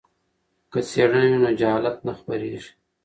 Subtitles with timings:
[0.71, 2.71] که څیړنه وي نو جهالت نه خپریږي.